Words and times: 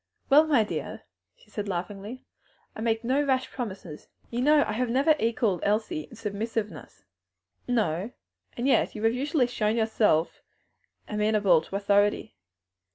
"Well, 0.31 0.47
my 0.47 0.63
dear," 0.63 1.03
she 1.37 1.51
said 1.51 1.67
laughingly, 1.67 2.25
"I 2.75 2.81
make 2.81 3.03
no 3.03 3.23
rash 3.23 3.51
promises. 3.51 4.07
You 4.31 4.41
know 4.41 4.63
I 4.63 4.83
never 4.85 5.11
have 5.11 5.21
equalled 5.21 5.59
Elsie 5.61 6.05
in 6.09 6.15
submissiveness." 6.15 7.03
"No; 7.67 8.09
and 8.57 8.67
yet 8.67 8.95
you 8.95 9.03
have 9.03 9.13
usually 9.13 9.45
shown 9.45 9.75
yourself 9.75 10.41
amenable 11.07 11.61
to 11.61 11.75
authority." 11.75 12.35